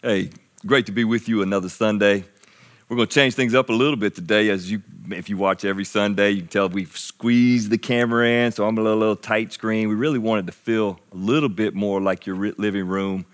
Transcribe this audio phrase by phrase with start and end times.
[0.00, 0.30] Hey,
[0.64, 2.22] great to be with you another Sunday.
[2.88, 4.48] We're going to change things up a little bit today.
[4.48, 8.52] As you, if you watch every Sunday, you can tell we've squeezed the camera in,
[8.52, 9.88] so I'm a little, little tight screen.
[9.88, 13.26] We really wanted to feel a little bit more like your living room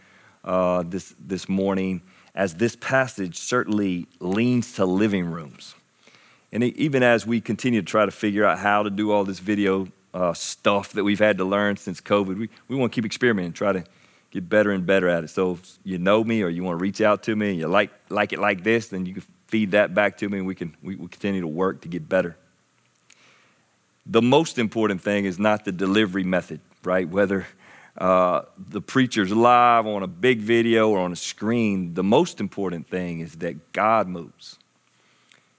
[0.42, 2.00] uh, this this morning,
[2.34, 5.74] as this passage certainly leans to living rooms.
[6.50, 9.38] And even as we continue to try to figure out how to do all this
[9.38, 13.04] video uh, stuff that we've had to learn since COVID, we, we want to keep
[13.04, 13.84] experimenting, try to
[14.34, 15.30] get better and better at it.
[15.30, 17.68] So if you know me or you want to reach out to me and you
[17.68, 20.56] like, like it like this, then you can feed that back to me and we
[20.56, 22.36] can we, we continue to work to get better.
[24.06, 27.08] The most important thing is not the delivery method, right?
[27.08, 27.46] Whether
[27.96, 32.88] uh, the preacher's live on a big video or on a screen, the most important
[32.88, 34.58] thing is that God moves.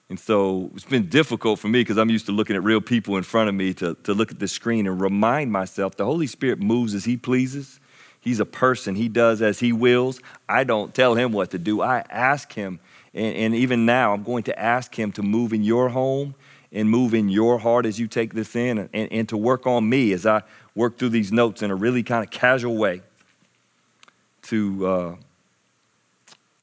[0.09, 3.15] And so it's been difficult for me because I'm used to looking at real people
[3.15, 6.27] in front of me to, to look at the screen and remind myself the Holy
[6.27, 7.79] Spirit moves as He pleases.
[8.25, 8.95] He's a person.
[8.95, 10.19] He does as he wills.
[10.49, 11.81] I don't tell him what to do.
[11.81, 12.79] I ask him.
[13.13, 16.33] And, and, even now, I'm going to ask him to move in your home
[16.71, 19.67] and move in your heart as you take this in and, and, and to work
[19.67, 20.41] on me as I
[20.73, 23.03] work through these notes in a really kind of casual way
[24.41, 25.15] to uh,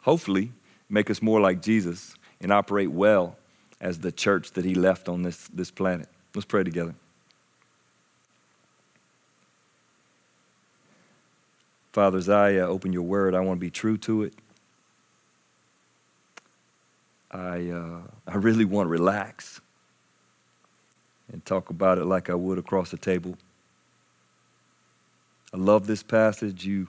[0.03, 0.53] hopefully
[0.91, 3.37] make us more like Jesus and operate well
[3.81, 6.09] as the church that he left on this, this planet.
[6.35, 6.95] Let's pray together.
[11.93, 14.35] Father, as I open your word, I want to be true to it.
[17.31, 19.61] I, uh, I really want to relax
[21.31, 23.37] and talk about it like I would across the table.
[25.53, 26.65] I love this passage.
[26.65, 26.89] You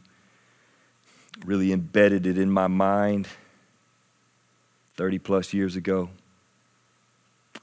[1.46, 3.28] really embedded it in my mind
[4.96, 6.09] 30 plus years ago,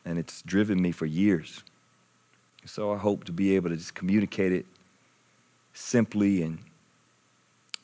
[0.05, 1.63] and it's driven me for years.
[2.67, 4.67] So I hope to be able to just communicate it
[5.73, 6.59] simply and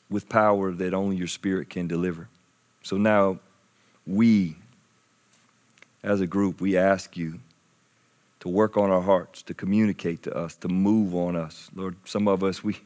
[0.09, 2.29] with power that only your spirit can deliver.
[2.83, 3.39] So now
[4.05, 4.55] we,
[6.03, 7.39] as a group, we ask you
[8.39, 11.69] to work on our hearts, to communicate to us, to move on us.
[11.75, 12.77] Lord, some of us, we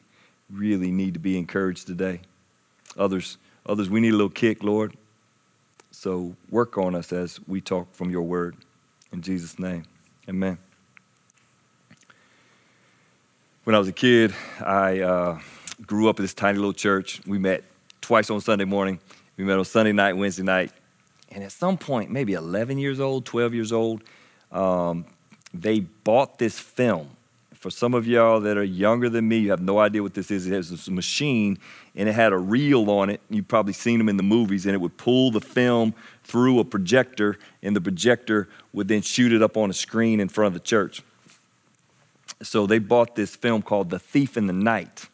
[0.50, 2.22] really need to be encouraged today.
[2.98, 4.96] Others, others, we need a little kick, Lord.
[5.92, 8.56] So work on us as we talk from your word.
[9.12, 9.84] In Jesus' name,
[10.28, 10.58] amen.
[13.66, 15.02] When I was a kid, I.
[15.02, 15.40] Uh,
[15.86, 17.22] grew up in this tiny little church.
[17.25, 17.64] We met
[18.02, 19.00] twice on Sunday morning.
[19.38, 20.72] We met on Sunday night, Wednesday night.
[21.31, 24.03] And at some point, maybe 11 years old, 12 years old,
[24.52, 25.06] um,
[25.53, 27.09] they bought this film.
[27.53, 30.31] For some of y'all that are younger than me, you have no idea what this
[30.31, 30.47] is.
[30.47, 31.59] It has a machine
[31.96, 33.22] and it had a reel on it.
[33.30, 35.94] You've probably seen them in the movies, and it would pull the film
[36.24, 40.30] through a projector, and the projector would then shoot it up on a screen in
[40.30, 41.03] front of the church.
[42.41, 45.08] So they bought this film called The Thief in the Night.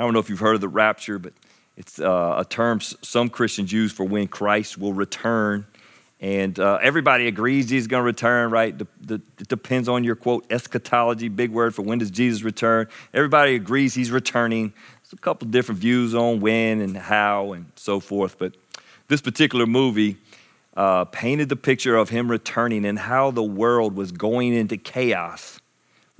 [0.00, 1.34] I don't know if you've heard of the rapture, but
[1.76, 5.66] it's uh, a term some Christians use for when Christ will return.
[6.20, 8.74] And uh, everybody agrees he's going to return, right?
[9.10, 12.88] It depends on your quote, eschatology, big word for when does Jesus return.
[13.12, 14.72] Everybody agrees he's returning.
[15.02, 18.38] There's a couple different views on when and how and so forth.
[18.38, 18.54] But
[19.08, 20.16] this particular movie
[20.78, 25.60] uh, painted the picture of him returning and how the world was going into chaos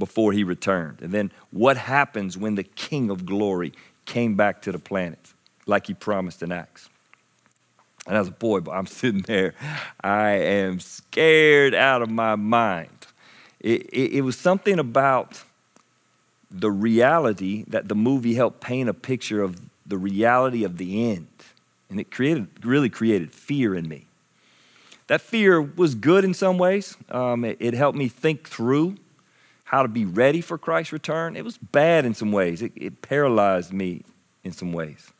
[0.01, 1.01] before he returned.
[1.01, 3.73] And then what happens when the King of glory
[4.07, 5.33] came back to the planet,
[5.67, 6.89] like he promised in Acts.
[8.09, 9.55] And as a boy, I'm sitting there,
[10.03, 13.07] I am scared out of my mind.
[13.61, 15.45] It, it, it was something about
[16.51, 21.29] the reality that the movie helped paint a picture of the reality of the end.
[21.89, 24.07] And it created, really created fear in me.
[25.09, 26.97] That fear was good in some ways.
[27.11, 28.97] Um, it, it helped me think through
[29.71, 32.61] how to be ready for Christ's return, it was bad in some ways.
[32.61, 34.03] It, it paralyzed me
[34.43, 35.13] in some ways.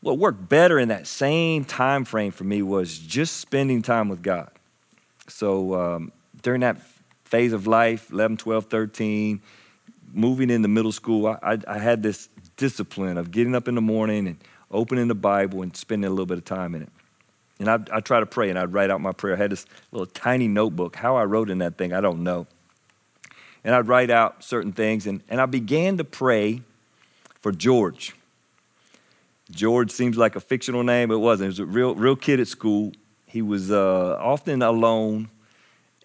[0.00, 4.22] What worked better in that same time frame for me was just spending time with
[4.22, 4.50] God.
[5.28, 6.12] So um,
[6.42, 6.78] during that
[7.24, 9.40] phase of life, 11, 12, 13,
[10.12, 13.80] moving into middle school, I, I, I had this discipline of getting up in the
[13.80, 14.38] morning and
[14.72, 16.92] opening the Bible and spending a little bit of time in it.
[17.60, 19.34] And I'd, I'd try to pray and I'd write out my prayer.
[19.34, 20.96] I had this little tiny notebook.
[20.96, 22.48] How I wrote in that thing, I don't know
[23.64, 25.06] and I'd write out certain things.
[25.06, 26.62] And, and I began to pray
[27.40, 28.14] for George.
[29.50, 31.46] George seems like a fictional name, but it wasn't.
[31.46, 32.92] He was a real, real kid at school.
[33.26, 35.28] He was uh, often alone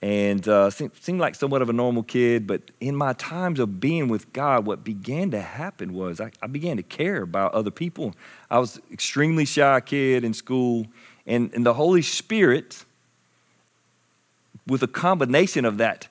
[0.01, 2.45] and uh, seemed, seemed like somewhat of a normal kid.
[2.45, 6.47] But in my times of being with God, what began to happen was I, I
[6.47, 8.13] began to care about other people.
[8.49, 10.87] I was extremely shy kid in school,
[11.25, 12.85] and, and the Holy Spirit,
[14.67, 16.07] with a combination of that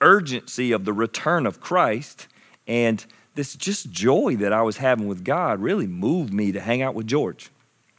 [0.00, 2.28] urgency of the return of Christ
[2.66, 3.04] and
[3.34, 6.94] this just joy that I was having with God really moved me to hang out
[6.94, 7.50] with George.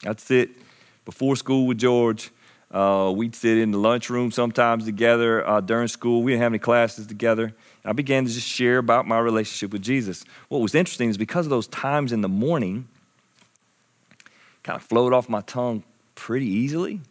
[0.05, 0.49] I'd sit
[1.05, 2.31] before school with George.
[2.71, 6.21] Uh, we'd sit in the lunchroom sometimes together uh, during school.
[6.21, 7.55] We didn't have any classes together.
[7.83, 10.23] I began to just share about my relationship with Jesus.
[10.49, 12.87] What was interesting is because of those times in the morning,
[14.63, 15.83] kind of flowed off my tongue
[16.15, 17.01] pretty easily.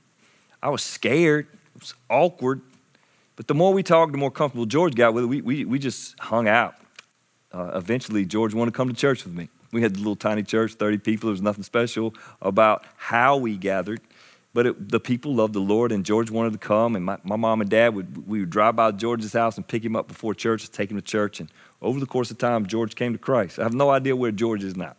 [0.63, 2.61] I was scared, it was awkward.
[3.39, 5.29] But the more we talked, the more comfortable George got with it.
[5.29, 6.75] We, we, we just hung out.
[7.53, 9.49] Uh, eventually, George wanted to come to church with me.
[9.71, 11.29] We had a little tiny church, 30 people.
[11.29, 14.01] There was nothing special about how we gathered.
[14.55, 16.97] But it, the people loved the Lord, and George wanted to come.
[16.97, 19.85] And my, my mom and dad would we would drive by George's house and pick
[19.85, 21.39] him up before church, take him to church.
[21.39, 21.49] And
[21.81, 23.61] over the course of time, George came to Christ.
[23.61, 24.97] I have no idea where George is now.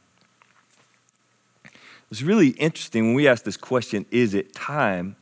[2.10, 5.18] It's really interesting when we ask this question is it time?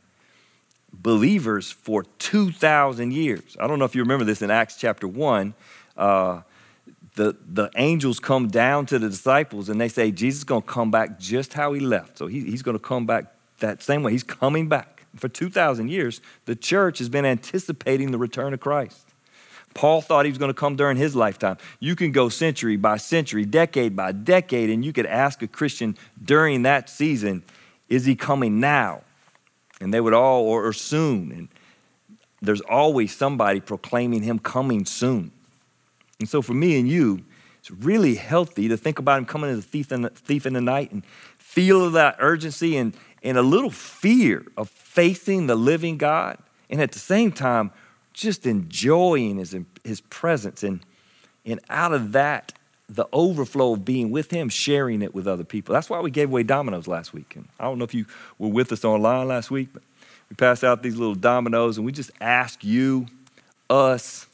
[0.92, 3.56] Believers for 2,000 years.
[3.60, 5.54] I don't know if you remember this in Acts chapter 1.
[5.96, 6.42] Uh,
[7.14, 10.68] the, the angels come down to the disciples and they say, Jesus is going to
[10.68, 12.16] come back just how he left.
[12.16, 14.12] So he, he's going to come back that same way.
[14.12, 15.04] He's coming back.
[15.16, 19.08] For 2,000 years, the church has been anticipating the return of Christ.
[19.74, 21.56] Paul thought he was going to come during his lifetime.
[21.80, 25.96] You can go century by century, decade by decade, and you could ask a Christian
[26.22, 27.42] during that season,
[27.88, 29.02] is he coming now?
[29.80, 31.32] And they would all, or, or soon.
[31.32, 31.48] And
[32.42, 35.32] there's always somebody proclaiming him coming soon.
[36.20, 37.24] And so for me and you,
[37.58, 40.52] it's really healthy to think about him coming as a thief in the, thief in
[40.52, 41.04] the night and
[41.38, 46.38] feel that urgency and, and a little fear of facing the living God.
[46.70, 47.72] And at the same time,
[48.12, 50.62] just enjoying his, his presence.
[50.62, 50.80] And,
[51.44, 52.52] and out of that,
[52.88, 55.74] the overflow of being with him, sharing it with other people.
[55.74, 57.36] That's why we gave away dominoes last week.
[57.36, 58.06] And I don't know if you
[58.38, 59.82] were with us online last week, but
[60.30, 63.06] we passed out these little dominoes and we just ask you,
[63.68, 64.26] us,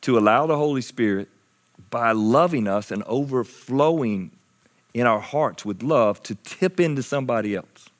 [0.00, 1.28] to allow the Holy Spirit,
[1.90, 4.32] by loving us and overflowing
[4.94, 7.90] in our hearts with love, to tip into somebody else.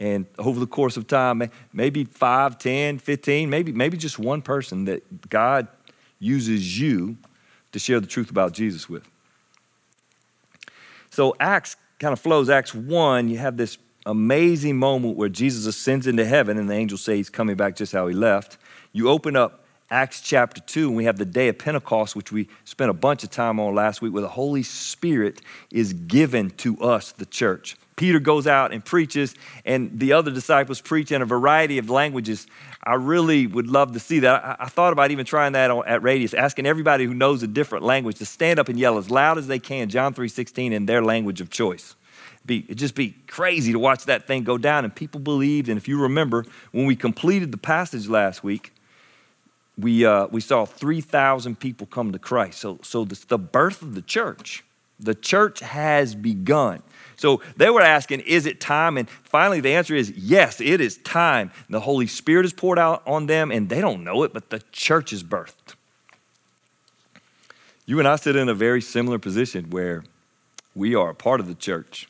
[0.00, 4.86] And over the course of time, maybe 5, 10, 15, maybe, maybe just one person
[4.86, 5.68] that God
[6.18, 7.16] uses you
[7.72, 9.08] to share the truth about Jesus with.
[11.10, 12.48] So Acts kind of flows.
[12.48, 17.02] Acts 1, you have this amazing moment where Jesus ascends into heaven and the angels
[17.02, 18.58] say he's coming back just how he left.
[18.92, 22.48] You open up Acts chapter 2, and we have the day of Pentecost, which we
[22.64, 25.40] spent a bunch of time on last week, where the Holy Spirit
[25.72, 27.76] is given to us, the church.
[28.00, 29.34] Peter goes out and preaches,
[29.66, 32.46] and the other disciples preach in a variety of languages.
[32.82, 34.42] I really would love to see that.
[34.42, 37.46] I, I thought about even trying that on, at Radius, asking everybody who knows a
[37.46, 40.86] different language to stand up and yell as loud as they can, John 3.16, in
[40.86, 41.94] their language of choice.
[42.46, 44.86] Be, it'd just be crazy to watch that thing go down.
[44.86, 48.72] And people believed, and if you remember, when we completed the passage last week,
[49.76, 52.60] we, uh, we saw 3,000 people come to Christ.
[52.60, 54.64] So, so this, the birth of the church,
[55.00, 56.82] the church has begun.
[57.16, 58.96] So they were asking, is it time?
[58.96, 61.50] And finally, the answer is yes, it is time.
[61.68, 64.60] The Holy Spirit is poured out on them, and they don't know it, but the
[64.72, 65.74] church is birthed.
[67.84, 70.04] You and I sit in a very similar position where
[70.74, 72.08] we are a part of the church.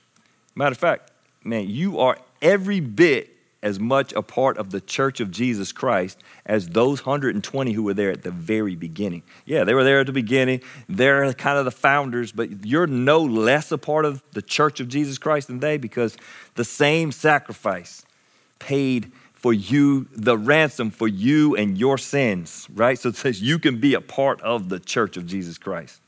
[0.54, 1.10] Matter of fact,
[1.42, 3.29] man, you are every bit
[3.62, 7.94] as much a part of the church of Jesus Christ as those 120 who were
[7.94, 9.22] there at the very beginning.
[9.44, 10.62] Yeah, they were there at the beginning.
[10.88, 14.88] They're kind of the founders, but you're no less a part of the church of
[14.88, 16.16] Jesus Christ than they because
[16.54, 18.04] the same sacrifice
[18.58, 22.98] paid for you, the ransom for you and your sins, right?
[22.98, 26.00] So it says you can be a part of the church of Jesus Christ.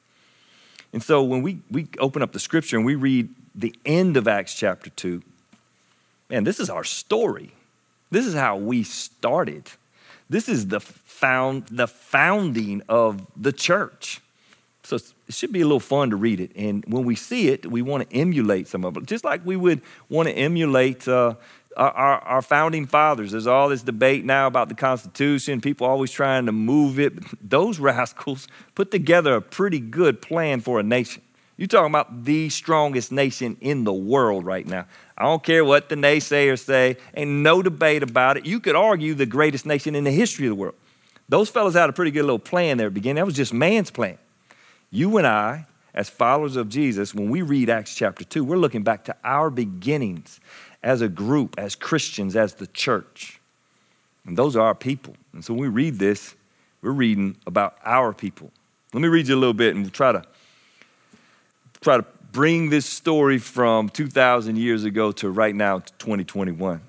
[0.93, 4.29] And so when we, we open up the scripture and we read the end of
[4.29, 5.23] Acts chapter 2,
[6.33, 7.53] man, this is our story.
[8.11, 9.71] This is how we started.
[10.29, 14.21] This is the found the founding of the church.
[14.83, 16.51] So it should be a little fun to read it.
[16.57, 19.57] And when we see it, we want to emulate some of it, just like we
[19.57, 21.35] would want to emulate uh,
[21.77, 23.31] our, our, founding fathers.
[23.31, 27.15] There's all this debate now about the Constitution, people always trying to move it.
[27.49, 31.23] Those rascals put together a pretty good plan for a nation.
[31.63, 34.85] You're talking about the strongest nation in the world right now.
[35.17, 38.45] I don't care what the naysayers say, and no debate about it.
[38.45, 40.75] You could argue the greatest nation in the history of the world.
[41.29, 43.21] Those fellas had a pretty good little plan there at the beginning.
[43.21, 44.19] That was just man's plan.
[44.91, 48.83] You and I, as followers of Jesus, when we read Acts chapter 2, we're looking
[48.83, 50.41] back to our beginnings
[50.83, 53.41] as a group, as Christians, as the church.
[54.27, 55.15] And those are our people.
[55.33, 56.35] And so when we read this,
[56.81, 58.51] we're reading about our people.
[58.93, 60.25] Let me read you a little bit and we'll try to
[61.83, 66.81] try to bring this story from 2,000 years ago to right now, to 2021.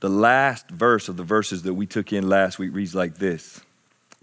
[0.00, 3.60] The last verse of the verses that we took in last week reads like this.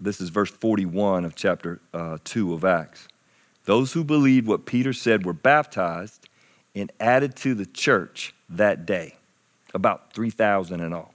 [0.00, 3.08] This is verse 41 of chapter uh, 2 of Acts.
[3.64, 6.28] Those who believed what Peter said were baptized,
[6.74, 9.14] and added to the church that day,
[9.74, 11.12] about 3,000 in all.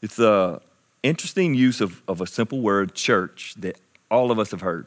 [0.00, 0.58] It's an
[1.04, 3.78] interesting use of, of a simple word, church, that
[4.12, 4.86] all of us have heard.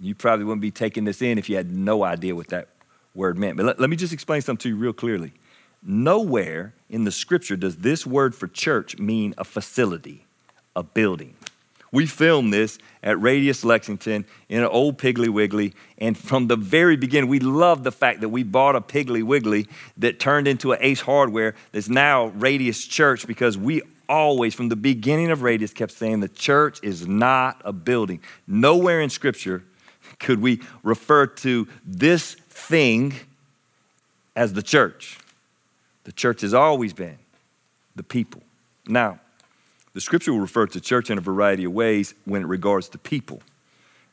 [0.00, 2.68] You probably wouldn't be taking this in if you had no idea what that
[3.14, 3.56] word meant.
[3.56, 5.32] But let, let me just explain something to you real clearly.
[5.82, 10.24] Nowhere in the scripture does this word for church mean a facility,
[10.76, 11.34] a building.
[11.90, 15.74] We filmed this at Radius Lexington in an old Piggly Wiggly.
[15.96, 19.66] And from the very beginning, we love the fact that we bought a Piggly Wiggly
[19.96, 24.76] that turned into an Ace Hardware that's now Radius Church because we always, from the
[24.76, 28.20] beginning of Radius, kept saying the church is not a building.
[28.46, 29.64] Nowhere in Scripture
[30.18, 33.14] could we refer to this thing
[34.38, 35.18] as the church.
[36.04, 37.18] The church has always been
[37.96, 38.42] the people.
[38.86, 39.20] Now,
[39.92, 42.98] the scripture will refer to church in a variety of ways when it regards to
[42.98, 43.42] people.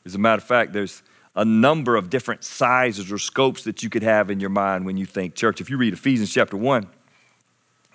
[0.04, 1.02] As a matter of fact, there's
[1.36, 4.96] a number of different sizes or scopes that you could have in your mind when
[4.96, 5.60] you think church.
[5.60, 6.86] If you read Ephesians chapter 1,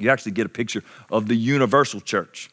[0.01, 2.49] you actually get a picture of the universal church.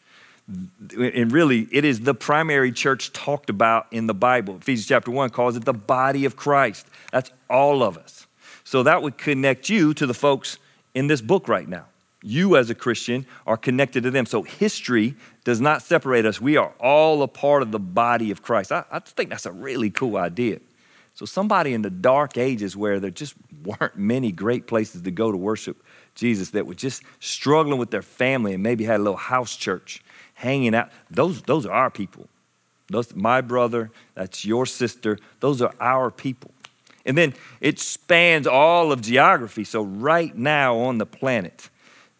[0.96, 4.56] And really, it is the primary church talked about in the Bible.
[4.56, 6.86] Ephesians chapter 1 calls it the body of Christ.
[7.12, 8.26] That's all of us.
[8.64, 10.58] So that would connect you to the folks
[10.94, 11.84] in this book right now.
[12.22, 14.26] You, as a Christian, are connected to them.
[14.26, 15.14] So history
[15.44, 16.40] does not separate us.
[16.40, 18.72] We are all a part of the body of Christ.
[18.72, 20.60] I, I think that's a really cool idea.
[21.18, 25.32] So, somebody in the dark ages where there just weren't many great places to go
[25.32, 25.82] to worship
[26.18, 30.02] Jesus that were just struggling with their family and maybe had a little house church
[30.34, 32.28] hanging out, those, those are our people.
[32.88, 36.50] Those, my brother, that's your sister, those are our people.
[37.06, 39.64] And then it spans all of geography.
[39.64, 41.70] So, right now on the planet,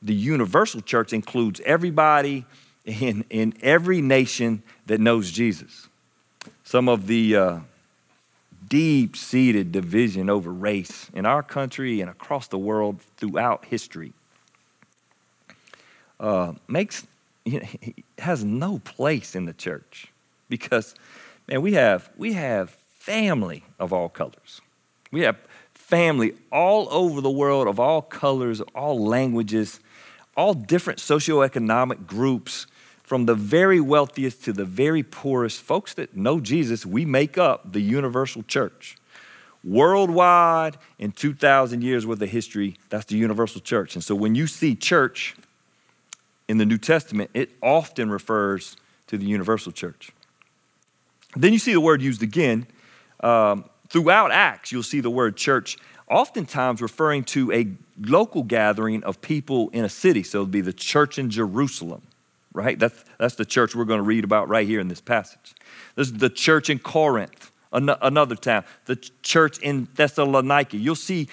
[0.01, 2.47] the universal church includes everybody
[2.85, 5.89] in, in every nation that knows Jesus.
[6.63, 7.59] Some of the uh,
[8.69, 14.13] deep seated division over race in our country and across the world throughout history.
[16.21, 17.07] Uh, makes
[17.45, 17.67] you know,
[18.19, 20.13] has no place in the church
[20.49, 20.95] because
[21.47, 24.61] man we have we have family of all colors.
[25.11, 25.37] We have
[25.75, 29.81] family all over the world of all colors all languages
[30.37, 32.67] all different socioeconomic groups
[33.09, 37.73] from the very wealthiest to the very poorest, folks that know Jesus, we make up
[37.73, 38.99] the universal church.
[39.65, 43.95] Worldwide, in 2,000 years worth of history, that's the universal church.
[43.95, 45.37] And so when you see church
[46.49, 50.11] in the New Testament, it often refers to the universal church.
[51.35, 52.67] Then you see the word used again.
[53.21, 55.79] Um, throughout Acts, you'll see the word church,
[56.11, 60.23] oftentimes referring to a local gathering of people in a city.
[60.23, 62.03] So it'd be the church in Jerusalem
[62.59, 62.79] right?
[62.79, 65.55] That's, that's the church we're going to read about right here in this passage.
[65.95, 70.77] This is the church in Corinth, an- another town, the church in Thessalonica.
[70.77, 71.29] You'll see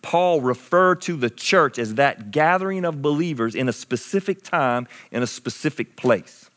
[0.00, 5.22] Paul refer to the church as that gathering of believers in a specific time, in
[5.22, 6.48] a specific place.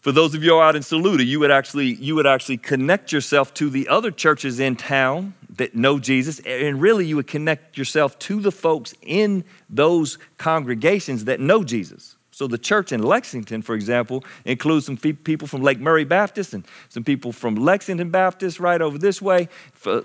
[0.00, 3.52] For those of you out in Saluda, you would actually you would actually connect yourself
[3.54, 8.16] to the other churches in town that know Jesus, and really you would connect yourself
[8.20, 12.14] to the folks in those congregations that know Jesus.
[12.38, 16.64] So the church in Lexington, for example, includes some people from Lake Murray Baptist and
[16.88, 19.48] some people from Lexington Baptist right over this way,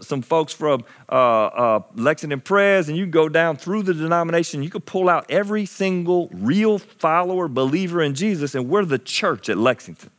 [0.02, 4.64] some folks from uh, uh, Lexington Pres, and you go down through the denomination.
[4.64, 9.48] You could pull out every single real follower, believer in Jesus, and we're the church
[9.48, 10.10] at Lexington.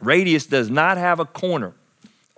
[0.00, 1.74] Radius does not have a corner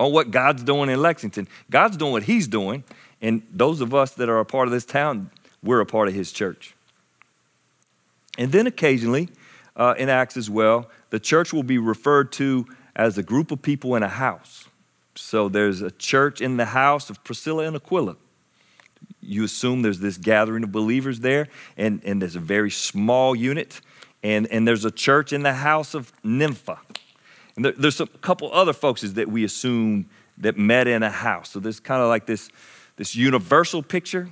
[0.01, 1.47] on what God's doing in Lexington.
[1.71, 2.83] God's doing what He's doing,
[3.23, 5.31] and those of us that are a part of this town,
[5.63, 6.76] we're a part of His church.
[8.39, 9.29] And then occasionally,
[9.77, 13.63] uh, in Acts as well, the church will be referred to as a group of
[13.63, 14.69] people in a house.
[15.15, 18.17] So there's a church in the house of Priscilla and Aquila.
[19.21, 23.81] You assume there's this gathering of believers there, and, and there's a very small unit,
[24.23, 26.79] and, and there's a church in the house of Nympha.
[27.57, 30.07] And there, there's a couple other folks that we assume
[30.39, 31.51] that met in a house.
[31.51, 32.51] So there's kind of like this,
[32.97, 34.31] this universal picture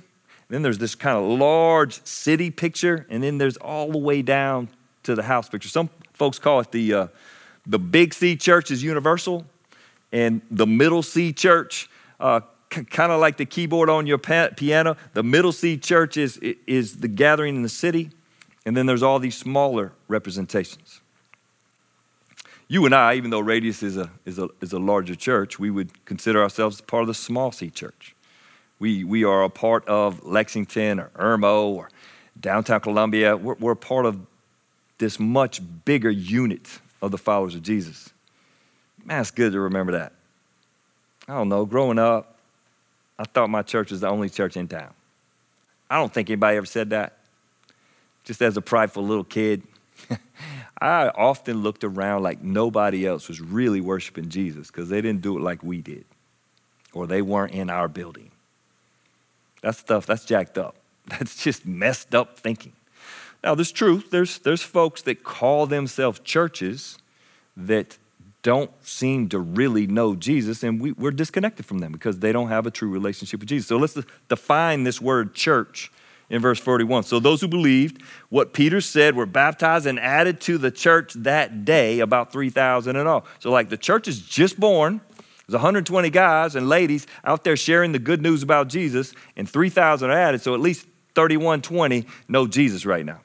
[0.49, 4.69] then there's this kind of large city picture, and then there's all the way down
[5.03, 5.69] to the house picture.
[5.69, 7.07] Some folks call it the, uh,
[7.65, 9.45] the big C church is universal,
[10.11, 14.49] and the middle C church, uh, c- kind of like the keyboard on your pa-
[14.55, 16.37] piano, the middle C church is,
[16.67, 18.11] is the gathering in the city,
[18.65, 21.01] and then there's all these smaller representations.
[22.67, 25.69] You and I, even though Radius is a, is a, is a larger church, we
[25.69, 28.15] would consider ourselves part of the small C church.
[28.79, 31.89] We, we are a part of Lexington or Irmo or
[32.39, 33.37] downtown Columbia.
[33.37, 34.19] We're, we're a part of
[34.97, 38.09] this much bigger unit of the followers of Jesus.
[39.03, 40.13] Man, it's good to remember that.
[41.27, 42.37] I don't know, growing up,
[43.17, 44.93] I thought my church was the only church in town.
[45.89, 47.17] I don't think anybody ever said that.
[48.23, 49.63] Just as a prideful little kid,
[50.81, 55.37] I often looked around like nobody else was really worshiping Jesus because they didn't do
[55.37, 56.05] it like we did,
[56.93, 58.31] or they weren't in our building.
[59.65, 60.75] That stuff, that's jacked up.
[61.07, 62.73] That's just messed up thinking.
[63.43, 64.11] Now, there's truth.
[64.11, 66.99] There's, there's folks that call themselves churches
[67.57, 67.97] that
[68.43, 72.49] don't seem to really know Jesus, and we, we're disconnected from them because they don't
[72.49, 73.67] have a true relationship with Jesus.
[73.67, 73.97] So let's
[74.29, 75.91] define this word church
[76.29, 77.03] in verse 41.
[77.03, 81.65] So those who believed what Peter said were baptized and added to the church that
[81.65, 83.25] day, about 3,000 in all.
[83.39, 85.01] So, like the church is just born.
[85.47, 90.09] There's 120 guys and ladies out there sharing the good news about Jesus, and 3,000
[90.09, 90.41] are added.
[90.41, 93.21] So at least 3120 know Jesus right now.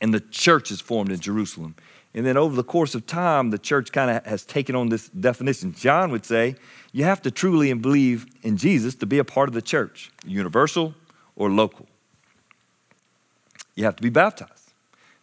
[0.00, 1.76] And the church is formed in Jerusalem.
[2.14, 5.08] And then over the course of time, the church kind of has taken on this
[5.08, 5.72] definition.
[5.72, 6.56] John would say,
[6.92, 10.94] you have to truly believe in Jesus to be a part of the church, universal
[11.36, 11.86] or local.
[13.74, 14.51] You have to be baptized.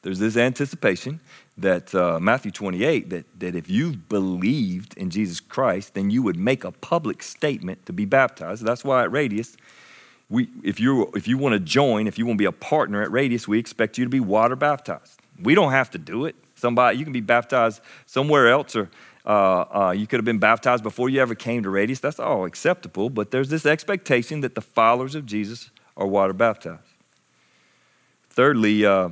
[0.01, 1.19] There's this anticipation
[1.57, 6.37] that uh, Matthew 28 that, that if you believed in Jesus Christ, then you would
[6.37, 8.65] make a public statement to be baptized.
[8.65, 9.57] That's why at Radius,
[10.29, 13.01] we, if, you if you want to join, if you want to be a partner
[13.01, 15.19] at Radius, we expect you to be water baptized.
[15.41, 16.35] We don't have to do it.
[16.55, 18.89] Somebody, you can be baptized somewhere else, or
[19.25, 21.99] uh, uh, you could have been baptized before you ever came to Radius.
[21.99, 23.09] That's all acceptable.
[23.09, 26.81] But there's this expectation that the followers of Jesus are water baptized.
[28.29, 29.09] Thirdly, uh,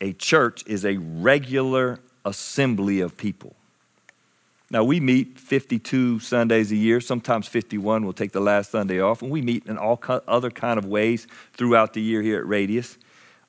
[0.00, 3.54] a church is a regular assembly of people.
[4.70, 8.04] Now, we meet 52 Sundays a year, sometimes 51.
[8.04, 11.26] We'll take the last Sunday off, and we meet in all other kind of ways
[11.54, 12.98] throughout the year here at Radius.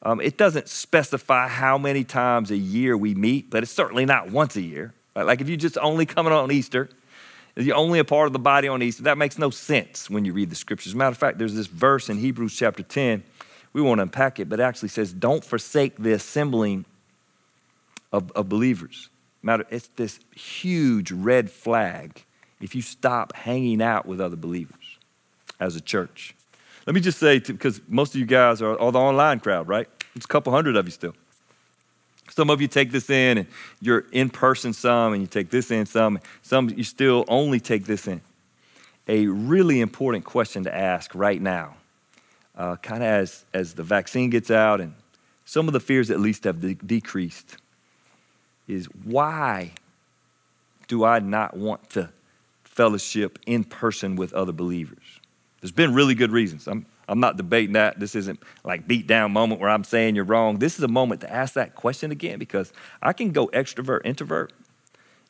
[0.01, 4.31] Um, it doesn't specify how many times a year we meet, but it's certainly not
[4.31, 4.93] once a year.
[5.13, 5.25] Right?
[5.25, 6.89] Like if you're just only coming on Easter,
[7.57, 10.31] you're only a part of the body on Easter, that makes no sense when you
[10.31, 10.95] read the scriptures.
[10.95, 13.23] matter of fact, there's this verse in Hebrews chapter 10.
[13.73, 16.85] We won't unpack it, but it actually says, Don't forsake the assembling
[18.11, 19.09] of, of believers.
[19.41, 22.23] Matter, it's this huge red flag
[22.59, 24.97] if you stop hanging out with other believers
[25.59, 26.35] as a church.
[26.85, 29.87] Let me just say, because most of you guys are, are the online crowd, right?
[30.15, 31.13] It's a couple hundred of you still.
[32.29, 33.47] Some of you take this in and
[33.81, 36.19] you're in person some, and you take this in some.
[36.41, 38.21] Some you still only take this in.
[39.07, 41.75] A really important question to ask right now,
[42.59, 44.93] uh, kind of as, as the vaccine gets out and
[45.45, 47.57] some of the fears at least have de- decreased
[48.67, 49.71] is why
[50.87, 52.09] do I not want to
[52.63, 55.21] fellowship in person with other believers?
[55.61, 56.67] There's been really good reasons.
[56.67, 57.99] I'm, I'm not debating that.
[57.99, 60.59] This isn't like beat down moment where I'm saying you're wrong.
[60.59, 64.53] This is a moment to ask that question again because I can go extrovert, introvert.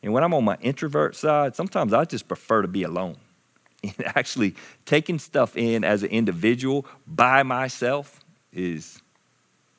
[0.01, 3.17] And when I'm on my introvert side, sometimes I just prefer to be alone.
[3.83, 8.19] And actually taking stuff in as an individual by myself
[8.51, 9.01] is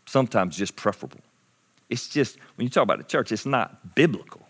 [0.06, 1.20] sometimes just preferable.
[1.90, 4.40] It's just, when you talk about the church, it's not biblical.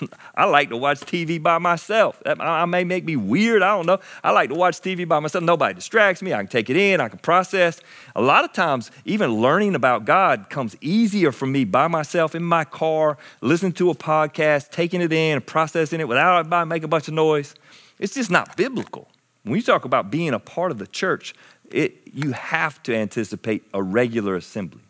[0.34, 2.20] I like to watch TV by myself.
[2.24, 3.62] That I may make me weird.
[3.62, 3.98] I don't know.
[4.24, 5.44] I like to watch TV by myself.
[5.44, 6.32] Nobody distracts me.
[6.32, 7.00] I can take it in.
[7.00, 7.80] I can process.
[8.16, 12.42] A lot of times, even learning about God comes easier for me by myself in
[12.42, 16.84] my car, listening to a podcast, taking it in, and processing it without everybody making
[16.84, 17.54] a bunch of noise.
[18.02, 19.06] It's just not biblical.
[19.44, 21.34] When you talk about being a part of the church,
[21.70, 24.82] it, you have to anticipate a regular assembly.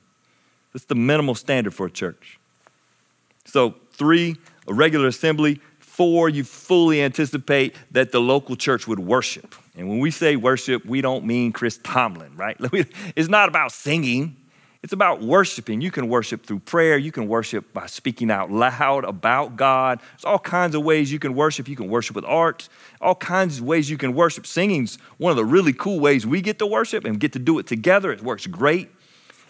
[0.73, 2.41] That's the minimal standard for a church.
[3.45, 5.61] So, three, a regular assembly.
[5.79, 9.55] Four, you fully anticipate that the local church would worship.
[9.77, 12.57] And when we say worship, we don't mean Chris Tomlin, right?
[13.15, 14.37] It's not about singing,
[14.83, 15.81] it's about worshiping.
[15.81, 20.01] You can worship through prayer, you can worship by speaking out loud about God.
[20.01, 21.69] There's all kinds of ways you can worship.
[21.69, 22.69] You can worship with art,
[23.01, 24.47] all kinds of ways you can worship.
[24.47, 27.59] Singing's one of the really cool ways we get to worship and get to do
[27.61, 28.13] it together.
[28.13, 28.89] It works great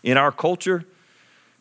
[0.03, 0.85] in our culture.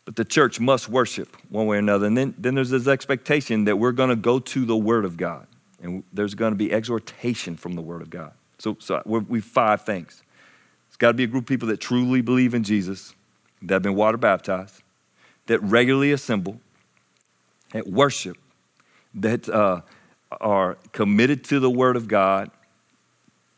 [0.04, 2.06] But the church must worship one way or another.
[2.06, 5.16] And then, then there's this expectation that we're going to go to the Word of
[5.16, 5.46] God.
[5.80, 8.32] And there's going to be exhortation from the Word of God.
[8.58, 10.22] So, so we have five things.
[10.88, 13.14] It's got to be a group of people that truly believe in Jesus,
[13.62, 14.82] that have been water baptized,
[15.46, 16.60] that regularly assemble,
[17.72, 18.36] that worship,
[19.14, 19.80] that uh,
[20.40, 22.50] are committed to the Word of God.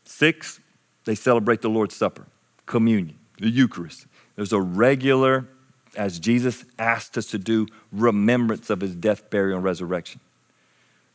[0.03, 0.59] Six,
[1.05, 2.25] they celebrate the Lord's Supper,
[2.65, 4.07] communion, the Eucharist.
[4.35, 5.47] There's a regular
[5.95, 10.19] as Jesus asked us to do, remembrance of his death, burial, and resurrection.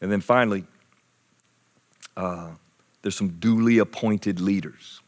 [0.00, 0.64] And then finally,
[2.16, 2.50] uh,
[3.02, 5.00] there's some duly appointed leaders.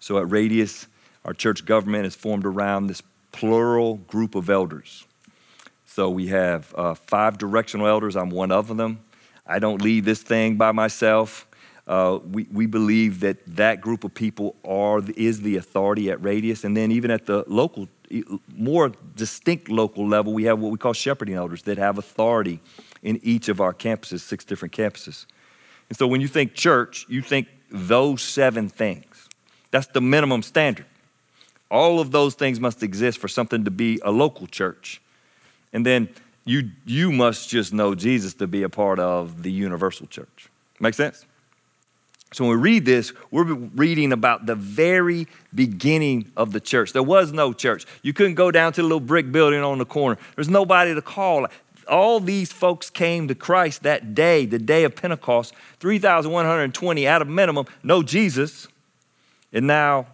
[0.00, 0.86] So at Radius,
[1.24, 3.02] our church government is formed around this
[3.32, 5.06] plural group of elders.
[5.86, 8.16] So we have uh, five directional elders.
[8.16, 9.00] I'm one of them.
[9.46, 11.46] I don't lead this thing by myself.
[11.88, 16.64] Uh, we, we believe that that group of people are, is the authority at Radius.
[16.64, 17.88] And then, even at the local,
[18.54, 22.60] more distinct local level, we have what we call shepherding elders that have authority
[23.02, 25.24] in each of our campuses, six different campuses.
[25.88, 29.28] And so, when you think church, you think those seven things.
[29.70, 30.86] That's the minimum standard.
[31.70, 35.00] All of those things must exist for something to be a local church.
[35.72, 36.08] And then
[36.44, 40.48] you, you must just know Jesus to be a part of the universal church.
[40.80, 41.26] Make sense?
[42.32, 46.92] So when we read this, we're reading about the very beginning of the church.
[46.92, 47.86] There was no church.
[48.02, 50.18] You couldn't go down to the little brick building on the corner.
[50.34, 51.46] There's nobody to call.
[51.88, 57.24] All these folks came to Christ that day, the day of Pentecost, 3,120 at a
[57.24, 58.68] minimum, know Jesus.
[59.52, 60.06] And now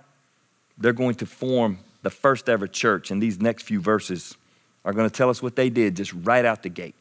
[0.78, 3.10] they're going to form the first ever church.
[3.10, 4.36] And these next few verses
[4.84, 6.94] are going to tell us what they did just right out the gate.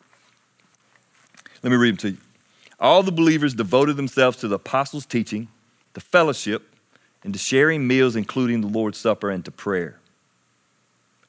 [1.62, 2.18] Let me read them to you.
[2.80, 5.48] All the believers devoted themselves to the apostles' teaching,
[5.94, 6.64] to fellowship,
[7.24, 9.98] and to sharing meals, including the Lord's Supper, and to prayer.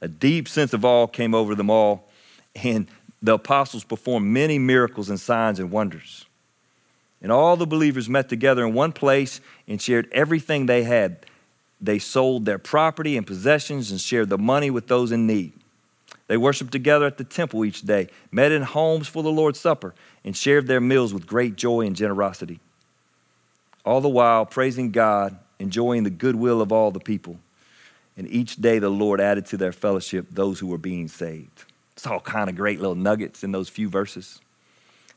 [0.00, 2.08] A deep sense of awe came over them all,
[2.56, 2.88] and
[3.22, 6.26] the apostles performed many miracles and signs and wonders.
[7.22, 11.24] And all the believers met together in one place and shared everything they had.
[11.84, 15.52] They sold their property and possessions and shared the money with those in need.
[16.28, 19.94] They worshiped together at the temple each day, met in homes for the Lord's Supper,
[20.24, 22.58] and shared their meals with great joy and generosity.
[23.84, 27.38] All the while praising God, enjoying the goodwill of all the people.
[28.16, 31.64] And each day the Lord added to their fellowship those who were being saved.
[31.92, 34.40] It's all kind of great little nuggets in those few verses.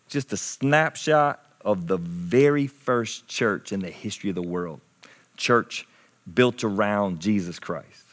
[0.09, 4.81] Just a snapshot of the very first church in the history of the world.
[5.37, 5.86] Church
[6.33, 8.07] built around Jesus Christ.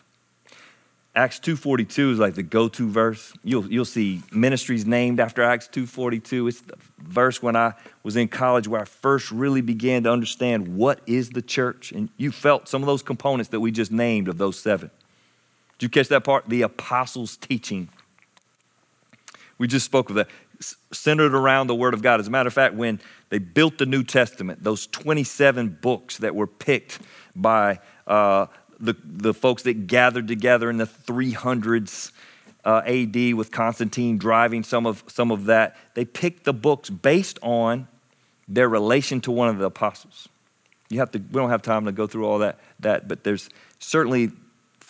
[1.17, 3.33] Acts 2.42 is like the go-to verse.
[3.45, 6.49] You'll, you'll see ministries named after Acts 2.42.
[6.49, 10.77] It's the verse when I was in college where I first really began to understand
[10.77, 11.93] what is the church.
[11.93, 14.91] And you felt some of those components that we just named of those seven.
[15.79, 16.49] Did you catch that part?
[16.49, 17.89] The apostles' teaching.
[19.59, 20.29] We just spoke of that.
[20.91, 22.19] Centered around the Word of God.
[22.19, 26.35] As a matter of fact, when they built the New Testament, those 27 books that
[26.35, 26.99] were picked
[27.37, 28.47] by uh,
[28.81, 32.13] the, the folks that gathered together in the 300s
[32.65, 37.39] uh, AD with Constantine driving some of, some of that, they picked the books based
[37.43, 37.89] on
[38.49, 40.29] their relation to one of the apostles.
[40.91, 43.49] You have to, we don't have time to go through all that, that but there's
[43.79, 44.31] certainly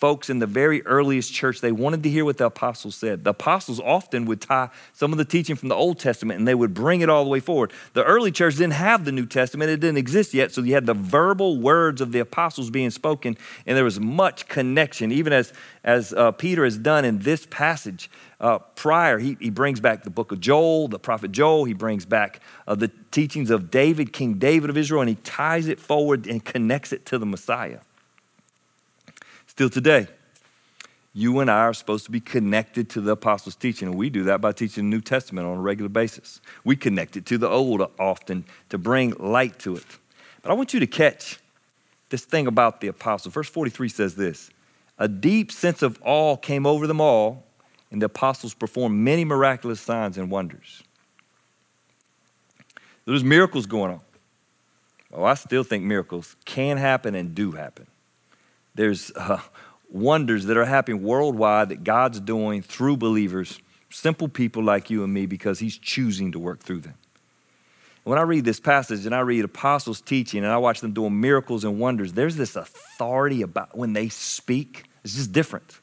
[0.05, 3.25] folks in the very earliest church, they wanted to hear what the apostles said.
[3.25, 6.55] The apostles often would tie some of the teaching from the Old Testament and they
[6.55, 7.73] would bring it all the way forward.
[7.95, 10.85] The early church didn't have the New Testament, it didn't exist yet, so you had
[10.85, 15.55] the verbal words of the apostles being spoken, and there was much connection, even as,
[15.85, 18.11] as uh, Peter has done in this passage.
[18.38, 21.64] Uh, prior, he, he brings back the book of Joel, the prophet Joel.
[21.64, 25.67] He brings back uh, the teachings of David, King David of Israel, and he ties
[25.67, 27.79] it forward and connects it to the Messiah.
[29.55, 30.09] Still today,
[31.12, 34.25] you and I are supposed to be connected to the apostles' teaching, and we do
[34.25, 36.40] that by teaching the New Testament on a regular basis.
[36.64, 39.87] We connect it to the Old often to bring light to it.
[40.43, 41.38] But I want you to catch
[42.09, 43.33] this thing about the apostles.
[43.33, 44.51] Verse 43 says this
[44.99, 47.45] A deep sense of awe came over them all,
[47.93, 50.83] and the apostles performed many miraculous signs and wonders.
[53.05, 54.01] There's miracles going on.
[55.12, 57.87] Oh, I still think miracles can happen and do happen.
[58.75, 59.41] There's uh,
[59.91, 63.61] wonders that are happening worldwide that God's doing through believers,
[63.91, 66.95] simple people like you and me, because He's choosing to work through them.
[68.03, 71.19] When I read this passage and I read apostles teaching and I watch them doing
[71.21, 74.85] miracles and wonders, there's this authority about when they speak.
[75.03, 75.79] It's just different.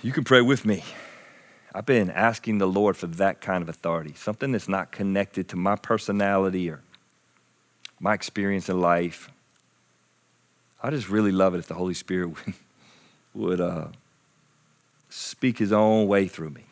[0.00, 0.84] You can pray with me.
[1.74, 5.56] I've been asking the Lord for that kind of authority, something that's not connected to
[5.56, 6.82] my personality or
[7.98, 9.30] my experience in life,
[10.82, 12.54] I just really love it if the Holy Spirit would,
[13.34, 13.86] would uh,
[15.08, 16.64] speak his own way through me.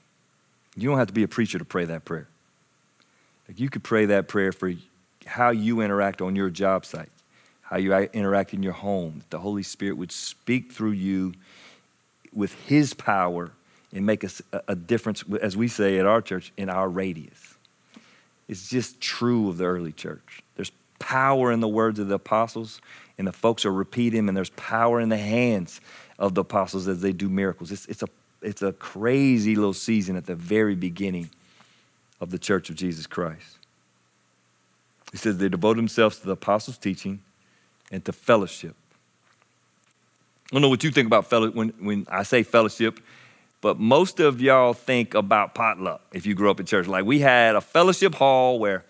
[0.76, 2.28] You don't have to be a preacher to pray that prayer.
[3.48, 4.72] Like you could pray that prayer for
[5.26, 7.10] how you interact on your job site,
[7.62, 9.22] how you interact in your home.
[9.30, 11.34] The Holy Spirit would speak through you
[12.32, 13.52] with his power
[13.92, 14.30] and make a,
[14.68, 17.54] a difference, as we say at our church, in our radius.
[18.48, 20.42] It's just true of the early church.
[20.56, 22.80] There's power in the words of the apostles,
[23.18, 25.80] and the folks are repeating, and there's power in the hands
[26.18, 27.72] of the apostles as they do miracles.
[27.72, 28.08] It's, it's, a,
[28.42, 31.30] it's a crazy little season at the very beginning
[32.20, 33.58] of the church of Jesus Christ.
[35.10, 37.20] He says they devote themselves to the apostles' teaching
[37.90, 38.76] and to fellowship.
[40.50, 43.00] I don't know what you think about fellowship when, when I say fellowship,
[43.60, 46.86] but most of y'all think about potluck if you grew up in church.
[46.86, 48.84] Like we had a fellowship hall where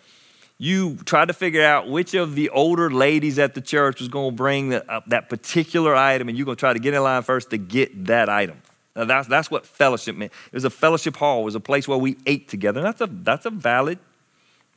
[0.62, 4.32] you tried to figure out which of the older ladies at the church was going
[4.32, 7.02] to bring the, uh, that particular item, and you're going to try to get in
[7.02, 8.60] line first to get that item.
[8.94, 10.32] Now that's, that's what fellowship meant.
[10.52, 12.80] It was a fellowship hall, it was a place where we ate together.
[12.80, 13.98] And that's a, that's a valid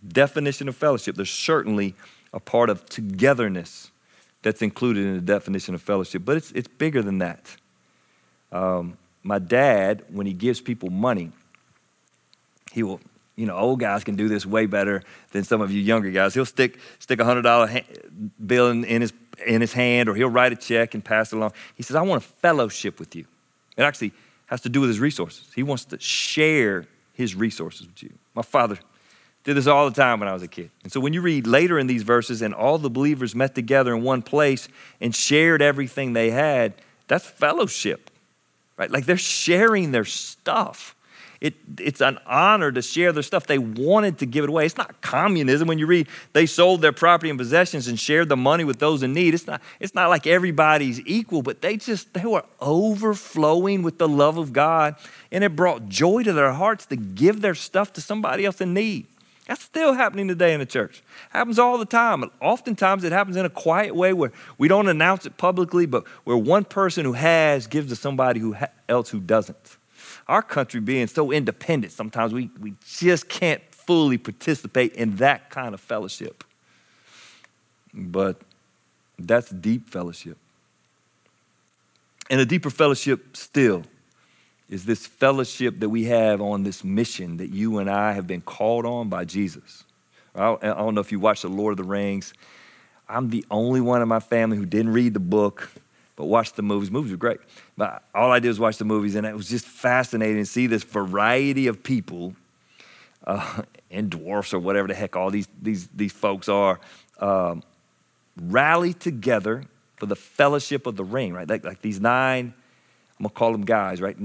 [0.08, 1.17] definition of fellowship.
[1.17, 1.96] There's certainly
[2.32, 3.91] a part of togetherness
[4.41, 7.58] that's included in the definition of fellowship, but it's, it's bigger than that.
[8.54, 11.34] Um, my dad, when he gives people money,
[12.72, 13.02] he will
[13.36, 16.34] you know, old guys can do this way better than some of you younger guys.
[16.34, 17.82] He'll stick stick a hundred dollar
[18.46, 19.13] bill in, in, his
[19.46, 21.54] in his hand, or he'll write a check and pass it along.
[21.76, 23.26] He says, "I want a fellowship with you."
[23.76, 24.13] It actually
[24.48, 25.48] has to do with his resources.
[25.56, 28.13] He wants to share his resources with you.
[28.36, 28.78] My father
[29.43, 30.69] did this all the time when I was a kid.
[30.84, 33.93] And so when you read later in these verses, and all the believers met together
[33.93, 34.67] in one place
[35.02, 36.74] and shared everything they had,
[37.08, 38.10] that's fellowship,
[38.78, 38.89] right?
[38.89, 40.96] Like they're sharing their stuff.
[41.43, 43.47] It, it's an honor to share their stuff.
[43.47, 44.65] They wanted to give it away.
[44.65, 48.38] It's not communism when you read they sold their property and possessions and shared the
[48.38, 49.34] money with those in need.
[49.34, 54.08] It's not, it's not like everybody's equal, but they just they were overflowing with the
[54.08, 54.95] love of God,
[55.34, 58.73] and it brought joy to their hearts to give their stuff to somebody else in
[58.73, 59.08] need.
[59.45, 61.03] That's still happening today in the church.
[61.32, 62.23] Happens all the time.
[62.39, 66.38] Oftentimes it happens in a quiet way where we don't announce it publicly, but where
[66.38, 69.77] one person who has gives to somebody who ha- else who doesn't
[70.28, 75.74] our country being so independent, sometimes we, we just can't fully participate in that kind
[75.74, 76.44] of fellowship.
[77.94, 78.42] But
[79.20, 80.38] that's deep fellowship.
[82.30, 83.84] And a deeper fellowship still
[84.70, 88.42] is this fellowship that we have on this mission that you and I have been
[88.42, 89.84] called on by Jesus.
[90.34, 92.34] I don't know if you watched The Lord of the Rings.
[93.08, 95.70] I'm the only one in my family who didn't read the book
[96.15, 96.91] but watch the movies.
[96.91, 97.39] Movies were great.
[97.78, 100.67] But all I did was watch the movies, and it was just fascinating to see
[100.67, 102.36] this variety of people
[103.26, 106.80] uh, and dwarfs or whatever the heck all these, these, these folks are
[107.19, 107.63] um,
[108.38, 109.63] rally together
[109.97, 111.47] for the fellowship of the ring, right?
[111.47, 112.54] Like, like these nine,
[113.19, 114.17] I'm gonna call them guys, right?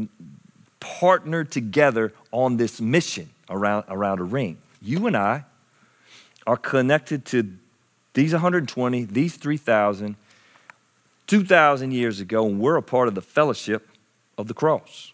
[0.81, 4.59] Partner together on this mission around, around a ring.
[4.83, 5.45] You and I
[6.47, 7.53] are connected to
[8.15, 10.17] these 120, these 3,000
[11.29, 13.89] 2,000 years ago, and we're a part of the fellowship
[14.37, 15.13] of the cross.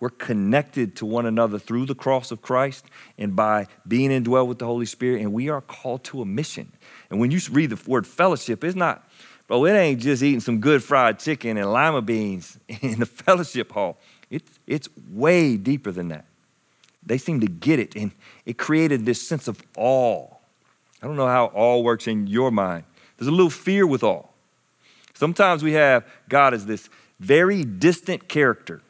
[0.00, 2.86] We're connected to one another through the cross of Christ
[3.18, 6.72] and by being indwelled with the Holy Spirit, and we are called to a mission.
[7.10, 9.06] And when you read the word fellowship, it's not,
[9.46, 13.72] bro, it ain't just eating some good fried chicken and lima beans in the fellowship
[13.72, 13.98] hall.
[14.30, 16.24] It's, it's way deeper than that.
[17.04, 18.12] They seem to get it, and
[18.46, 20.26] it created this sense of awe.
[21.02, 22.84] I don't know how awe works in your mind.
[23.18, 24.29] There's a little fear with awe.
[25.20, 28.80] Sometimes we have God as this very distant character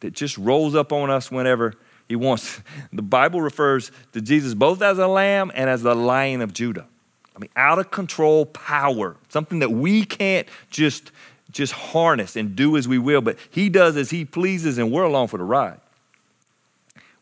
[0.00, 1.72] that just rolls up on us whenever
[2.06, 2.60] he wants.
[2.92, 6.86] The Bible refers to Jesus both as a lamb and as the lion of Judah.
[7.34, 11.10] I mean, out of control power, something that we can't just,
[11.50, 15.04] just harness and do as we will, but he does as he pleases and we're
[15.04, 15.80] along for the ride.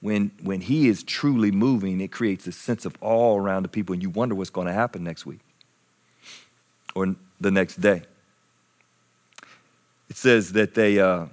[0.00, 3.92] When, when he is truly moving, it creates a sense of awe around the people,
[3.92, 5.38] and you wonder what's going to happen next week
[6.96, 8.02] or the next day
[10.08, 11.26] it says that they uh,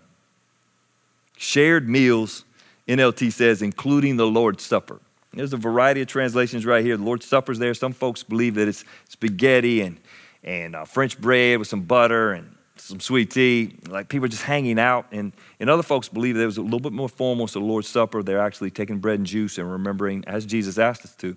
[1.37, 2.45] shared meals,
[2.87, 4.99] NLT says, including the Lord's Supper.
[5.33, 6.95] There's a variety of translations right here.
[6.95, 7.73] The Lord's Supper's there.
[7.73, 9.99] Some folks believe that it's spaghetti and,
[10.43, 13.75] and uh, French bread with some butter and some sweet tea.
[13.87, 15.07] Like people are just hanging out.
[15.11, 17.47] And, and other folks believe that it was a little bit more formal.
[17.47, 21.03] So the Lord's Supper, they're actually taking bread and juice and remembering, as Jesus asked
[21.03, 21.35] us to,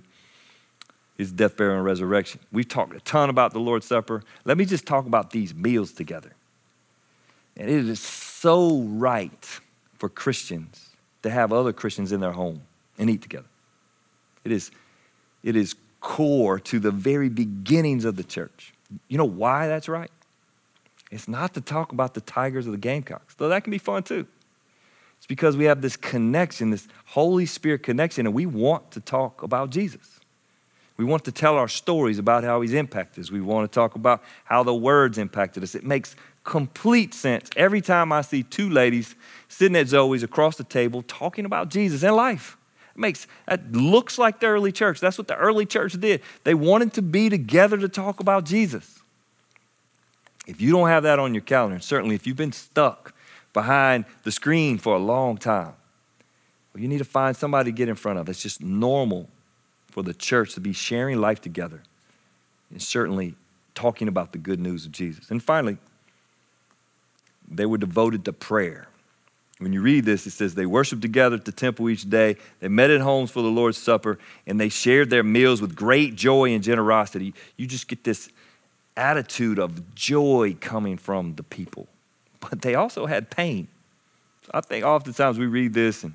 [1.17, 2.41] his death, burial, and resurrection.
[2.53, 4.23] We've talked a ton about the Lord's Supper.
[4.45, 6.36] Let me just talk about these meals together.
[7.57, 9.61] And it is so right
[9.99, 10.91] for Christians
[11.23, 12.63] to have other Christians in their home
[12.99, 13.47] and eat together.
[14.45, 14.71] It is,
[15.43, 18.73] it is core to the very beginnings of the church.
[19.09, 20.11] You know why that's right?
[21.11, 24.03] It's not to talk about the Tigers or the Gamecocks, though that can be fun
[24.03, 24.27] too.
[25.17, 29.43] It's because we have this connection, this Holy Spirit connection, and we want to talk
[29.43, 30.21] about Jesus.
[30.97, 33.31] We want to tell our stories about how he's impacted us.
[33.31, 35.75] We want to talk about how the words impacted us.
[35.75, 39.15] It makes complete sense every time I see two ladies
[39.49, 42.57] sitting at Zoe's across the table talking about Jesus and life.
[42.95, 45.01] It makes that looks like the early church.
[45.01, 46.23] That's what the early church did.
[46.45, 49.01] They wanted to be together to talk about Jesus.
[50.47, 53.13] If you don't have that on your calendar, and certainly if you've been stuck
[53.53, 55.75] behind the screen for a long time,
[56.73, 58.29] well, you need to find somebody to get in front of.
[58.29, 59.29] It's just normal
[59.91, 61.83] for the church to be sharing life together
[62.71, 63.35] and certainly
[63.75, 65.31] talking about the good news of Jesus.
[65.31, 65.79] And finally,
[67.51, 68.89] they were devoted to prayer.
[69.59, 72.37] When you read this, it says they worshiped together at the temple each day.
[72.61, 76.15] They met at homes for the Lord's Supper, and they shared their meals with great
[76.15, 77.33] joy and generosity.
[77.57, 78.29] You just get this
[78.97, 81.87] attitude of joy coming from the people.
[82.49, 83.67] But they also had pain.
[84.53, 86.15] I think oftentimes we read this and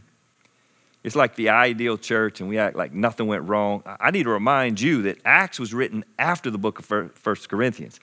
[1.04, 3.84] it's like the ideal church and we act like nothing went wrong.
[3.86, 8.00] I need to remind you that Acts was written after the book of First Corinthians.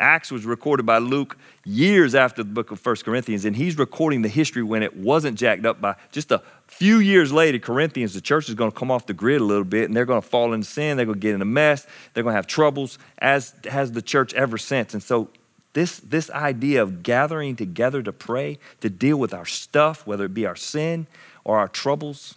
[0.00, 4.22] Acts was recorded by Luke years after the book of First Corinthians, and he's recording
[4.22, 7.58] the history when it wasn't jacked up by just a few years later.
[7.58, 10.06] Corinthians, the church is going to come off the grid a little bit, and they're
[10.06, 10.96] going to fall into sin.
[10.96, 11.86] They're going to get in a mess.
[12.14, 14.94] They're going to have troubles, as has the church ever since.
[14.94, 15.28] And so,
[15.72, 20.34] this, this idea of gathering together to pray, to deal with our stuff, whether it
[20.34, 21.06] be our sin
[21.44, 22.34] or our troubles,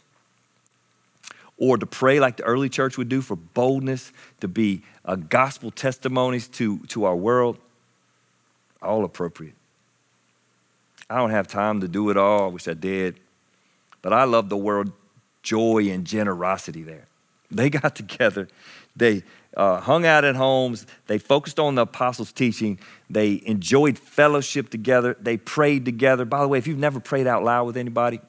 [1.58, 5.72] or to pray like the early church would do for boldness, to be uh, gospel
[5.72, 7.58] testimonies to, to our world,
[8.82, 9.56] all appropriate.
[11.10, 12.46] I don't have time to do it all.
[12.46, 13.20] I wish I did.
[14.02, 14.92] But I love the word
[15.42, 17.08] joy and generosity there.
[17.52, 18.48] They got together,
[18.96, 19.24] they
[19.56, 25.16] uh, hung out at homes, they focused on the apostles' teaching, they enjoyed fellowship together,
[25.20, 26.26] they prayed together.
[26.26, 28.20] By the way, if you've never prayed out loud with anybody,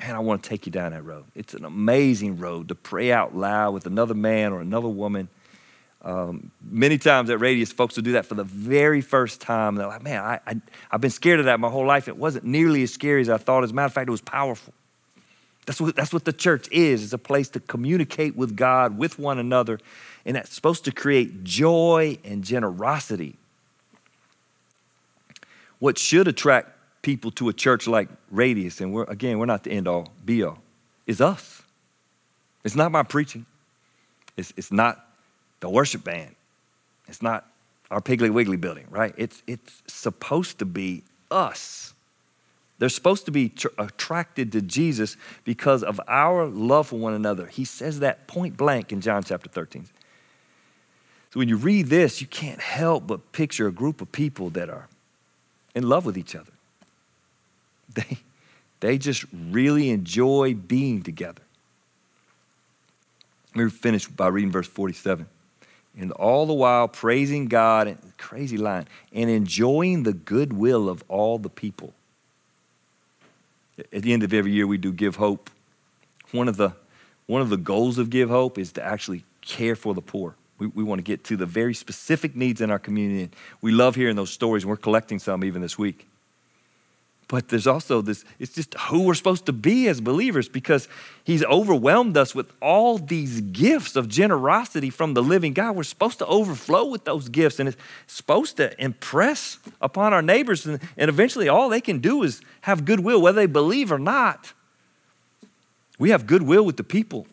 [0.00, 1.24] man, I want to take you down that road.
[1.34, 5.28] It's an amazing road to pray out loud with another man or another woman.
[6.02, 9.74] Um, many times at Radius, folks will do that for the very first time.
[9.74, 12.06] They're like, man, I, I, I've been scared of that my whole life.
[12.06, 13.64] It wasn't nearly as scary as I thought.
[13.64, 14.72] As a matter of fact, it was powerful.
[15.66, 17.02] That's what, that's what the church is.
[17.02, 19.80] It's a place to communicate with God, with one another,
[20.24, 23.36] and that's supposed to create joy and generosity.
[25.80, 26.70] What should attract
[27.02, 30.44] people to a church like Radius, and we're, again, we're not the end all, be
[30.44, 30.58] all,
[31.06, 31.62] is us.
[32.64, 33.44] It's not my preaching.
[34.36, 35.05] It's, it's not
[35.60, 36.34] the worship band.
[37.08, 37.46] It's not
[37.90, 39.14] our Piggly Wiggly building, right?
[39.16, 41.94] It's, it's supposed to be us.
[42.78, 47.46] They're supposed to be tr- attracted to Jesus because of our love for one another.
[47.46, 49.86] He says that point blank in John chapter 13.
[51.30, 54.68] So when you read this, you can't help but picture a group of people that
[54.68, 54.88] are
[55.74, 56.52] in love with each other.
[57.94, 58.18] They,
[58.80, 61.40] they just really enjoy being together.
[63.54, 65.26] Let me finish by reading verse 47.
[65.98, 71.38] And all the while praising God, and crazy line, and enjoying the goodwill of all
[71.38, 71.94] the people.
[73.92, 75.50] At the end of every year, we do Give Hope.
[76.32, 76.72] One of the,
[77.26, 80.34] one of the goals of Give Hope is to actually care for the poor.
[80.58, 83.30] We, we want to get to the very specific needs in our community.
[83.60, 84.64] We love hearing those stories.
[84.64, 86.08] And we're collecting some even this week.
[87.28, 90.88] But there's also this, it's just who we're supposed to be as believers because
[91.24, 95.74] He's overwhelmed us with all these gifts of generosity from the living God.
[95.74, 100.66] We're supposed to overflow with those gifts and it's supposed to impress upon our neighbors.
[100.66, 104.52] And, and eventually, all they can do is have goodwill, whether they believe or not.
[105.98, 107.26] We have goodwill with the people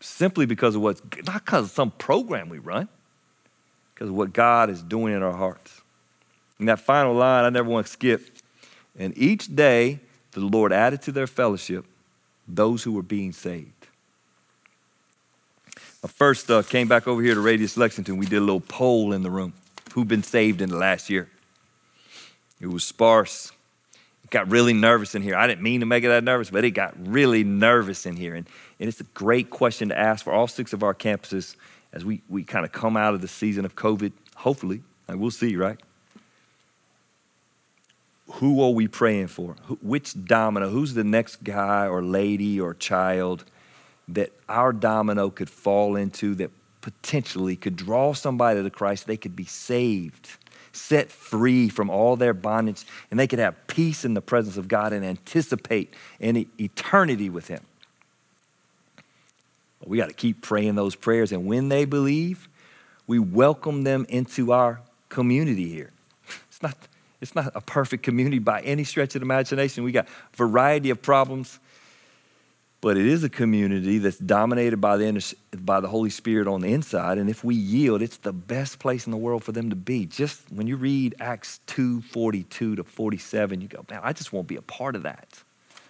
[0.00, 2.88] simply because of what's, not because of some program we run,
[3.94, 5.80] because of what God is doing in our hearts.
[6.58, 8.35] And that final line, I never want to skip
[8.98, 10.00] and each day,
[10.32, 11.84] the Lord added to their fellowship
[12.48, 13.72] those who were being saved.
[16.04, 18.16] I first uh, came back over here to Radius Lexington.
[18.16, 19.54] We did a little poll in the room
[19.92, 21.28] who've been saved in the last year.
[22.60, 23.50] It was sparse.
[24.22, 25.36] It got really nervous in here.
[25.36, 28.34] I didn't mean to make it that nervous, but it got really nervous in here.
[28.34, 28.46] And,
[28.78, 31.56] and it's a great question to ask for all six of our campuses
[31.92, 34.82] as we, we kind of come out of the season of COVID, hopefully.
[35.08, 35.78] Like we'll see, right?
[38.36, 39.56] Who are we praying for?
[39.80, 40.68] Which domino?
[40.68, 43.44] Who's the next guy or lady or child
[44.08, 46.50] that our domino could fall into that
[46.82, 49.06] potentially could draw somebody to Christ?
[49.06, 50.36] They could be saved,
[50.72, 54.68] set free from all their bondage, and they could have peace in the presence of
[54.68, 57.62] God and anticipate an eternity with Him.
[59.80, 62.48] But we got to keep praying those prayers, and when they believe,
[63.06, 65.92] we welcome them into our community here.
[66.50, 66.76] It's not
[67.26, 69.82] it's not a perfect community by any stretch of imagination.
[69.82, 71.58] We got variety of problems,
[72.80, 76.68] but it is a community that's dominated by the, by the Holy Spirit on the
[76.68, 77.18] inside.
[77.18, 80.06] And if we yield, it's the best place in the world for them to be.
[80.06, 84.46] Just when you read Acts 2 42 to 47, you go, man, I just won't
[84.46, 85.42] be a part of that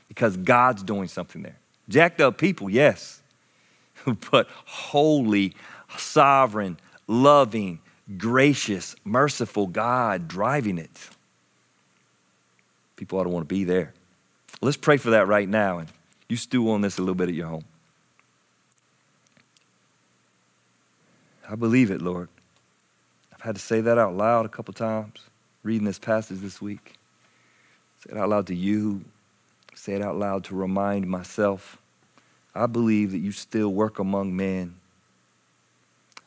[0.09, 1.59] because God's doing something there.
[1.91, 3.21] Jacked up people, yes,
[4.31, 5.55] but holy,
[5.99, 7.81] sovereign, loving,
[8.17, 11.11] gracious, merciful God driving it.
[12.97, 13.93] People ought to want to be there.
[14.61, 15.89] Let's pray for that right now, and
[16.29, 17.65] you stew on this a little bit at your home.
[21.49, 22.29] I believe it, Lord.
[23.33, 25.21] I've had to say that out loud a couple times,
[25.63, 26.95] reading this passage this week.
[28.01, 29.05] Say it out loud to you
[29.77, 31.79] say it out loud to remind myself
[32.55, 34.77] I believe that you still work among men.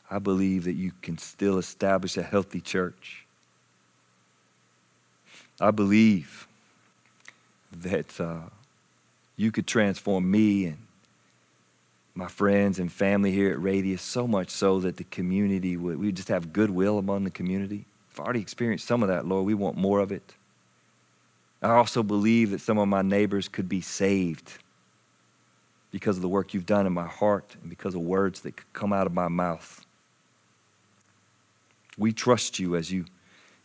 [0.08, 3.26] I believe that you can still establish a healthy church.
[5.60, 6.46] I believe
[7.72, 8.48] that uh,
[9.36, 10.78] you could transform me and
[12.14, 16.12] my friends and family here at Radius so much so that the community would we
[16.12, 17.86] just have goodwill among the community.
[18.12, 19.46] I've already experienced some of that, Lord.
[19.46, 20.34] We want more of it.
[21.62, 24.58] I also believe that some of my neighbors could be saved
[25.90, 28.72] because of the work you've done in my heart and because of words that could
[28.72, 29.84] come out of my mouth.
[31.98, 33.04] We trust you as you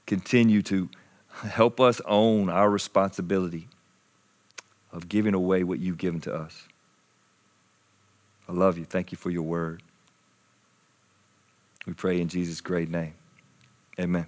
[0.06, 0.90] continue to
[1.30, 3.68] help us own our responsibility
[4.96, 6.68] of giving away what you've given to us.
[8.48, 8.86] I love you.
[8.86, 9.84] Thank you for your word.
[11.86, 13.14] We pray in Jesus' great name.
[14.00, 14.26] Amen.